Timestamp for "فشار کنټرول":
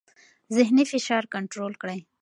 0.91-1.73